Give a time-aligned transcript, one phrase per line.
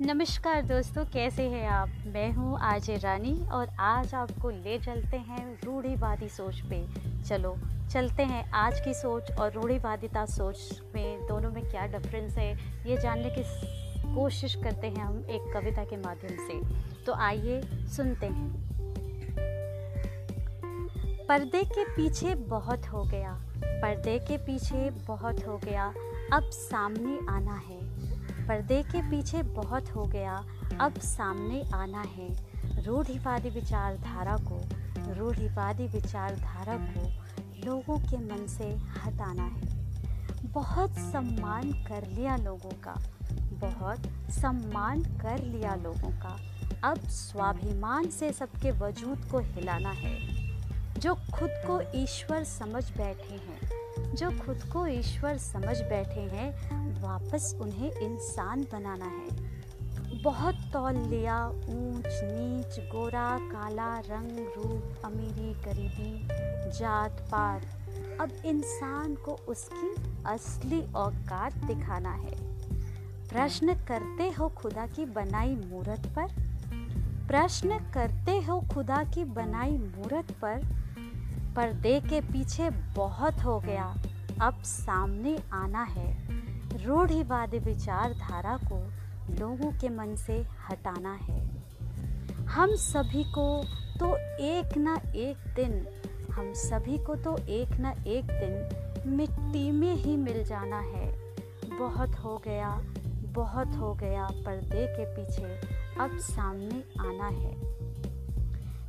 [0.00, 1.88] नमस्कार दोस्तों, कैसे हैं आप?
[2.06, 6.86] मैं हूँ आज रानी और आज आपको ले चलते हैं रूढ़ीवादी सोच पे।
[7.22, 7.54] चलो,
[7.92, 12.52] चलते हैं आज की सोच और रूढ़ीवादिता सोच में दोनों में क्या डिफरेंस है,
[12.86, 16.60] ये जानने की कोशिश करते हैं हम एक कविता के माध्यम से।
[17.04, 17.60] तो आइए
[17.96, 18.50] सुनते हैं।
[21.28, 25.92] पर्दे के पीछे बहुत हो गया, पर्दे के पीछे बहुत हो गया,
[26.32, 27.87] अब सामने आना है।
[28.48, 30.44] पर्दे के पीछे बहुत हो गया,
[30.80, 32.28] अब सामने आना है।
[32.82, 34.60] रूढ़िवादी विचारधारा को,
[35.14, 37.08] रूढ़िवादी विचारधारा को
[37.66, 39.78] लोगों के मन से हटाना है।
[40.44, 42.94] बहुत सम्मान कर लिया लोगों का,
[43.66, 46.38] बहुत सम्मान कर लिया लोगों का।
[46.84, 50.38] अब स्वाभिमान से सबके वजूद को हिलाना है।
[50.98, 53.67] जो खुद को ईश्वर समझ बैठे हैं
[54.18, 56.50] जो खुद को ईश्वर समझ बैठे हैं,
[57.02, 59.58] वापस उन्हें इंसान बनाना है।
[60.22, 66.28] बहुत तौल लिया, ऊंच नीच, गोरा, काला रंग, रूप, अमीरी, गरीबी,
[66.78, 67.62] जात, पात।
[68.20, 69.94] अब इंसान को उसकी
[70.26, 72.34] असली औकात दिखाना है।
[73.28, 76.26] प्रश्न करते हो खुदा की बनाई मूर्त पर?
[77.28, 80.87] प्रश्न करते हो खुदा की बनाई मूर्त पर?
[81.56, 83.94] पर्दे के पीछे बहुत हो गया।
[84.42, 86.16] अब सामने आना है।
[86.84, 88.78] रूढ़िवादी विचारधारा को
[89.40, 91.40] लोगों के मन से हटाना है।
[92.44, 93.64] हम सभी को
[94.00, 95.86] तो एक ना एक दिन,
[96.30, 101.34] हम सभी को तो एक ना एक दिन मिट्टी में ही मिल जाना है।
[101.78, 102.70] बहुत हो गया,
[103.32, 107.52] बहुत हो गया पर्दे के पीछे। अब सामने आना है।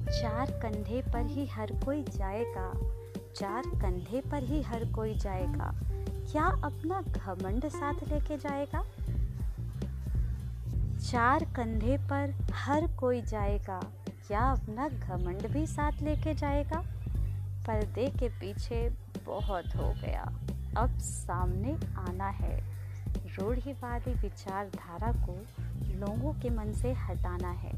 [0.10, 2.74] चार कंधे पर ही हर कोई जाएगा।
[3.36, 5.76] चार कंधे पर ही हर कोई जाएगा।
[6.32, 8.84] क्या अपना घमंड साथ लेके जाएगा?
[11.00, 13.80] चार कंधे पर हर कोई जाएगा।
[14.28, 16.84] क्या अपना घमंड भी साथ लेके जाएगा?
[17.68, 18.90] पर्दे के पीछे
[19.26, 20.34] बहुत हो गया।
[20.78, 22.64] अब सामने आना है।
[23.38, 25.46] रूढ़िवादी विचारधारा को
[26.00, 27.72] लोगों के मन से हटाना है।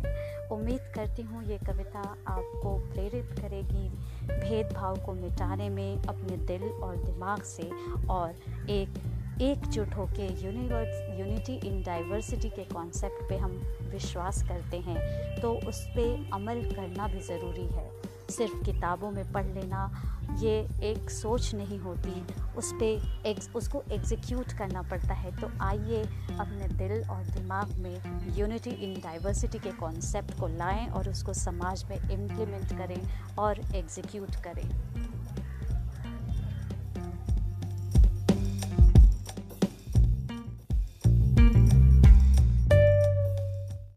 [0.51, 3.87] उम्मीद करती हूँ ये कविता आपको प्रेरित करेगी।
[4.27, 7.69] भेदभाव को मिटाने में अपने दिल और दिमाग से
[8.07, 8.35] और
[8.69, 9.01] एक
[9.41, 13.51] एकजुट होकर यूनिवर्स यूनिटी इन डाइवर्सिटी के कॉन्सेप्ट पे हम
[13.91, 14.99] विश्वास करते हैं।
[15.41, 18.00] तो उस पर अमल करना भी ज़रूरी है।
[18.31, 20.07] सिर्फ़ किताबों में पढ़ लेना
[20.39, 22.25] ये एक सोच नहीं होती।
[22.57, 26.03] उस पर एक, उसको एग्जीक्यूट करना पड़ता है। तो आइए
[26.39, 28.01] अपने दिल और दिमाग में
[28.37, 33.01] यूनिटी इन डाइवर्सिटी के कॉन्सेप्ट को लाएँ और उसको समाज में इम्प्लीमेंट करें
[33.39, 34.69] और एग्जीक्यूट करें।